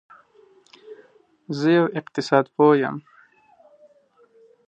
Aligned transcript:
زه 1.57 1.67
یو 1.77 1.85
اقتصاد 1.99 2.45
پوه 2.55 2.73
یم 2.81 2.95